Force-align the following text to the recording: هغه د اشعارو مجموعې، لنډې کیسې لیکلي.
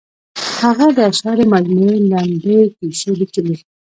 هغه 0.59 0.87
د 0.97 0.99
اشعارو 1.11 1.45
مجموعې، 1.53 1.97
لنډې 2.11 2.57
کیسې 2.77 3.11
لیکلي. 3.21 3.55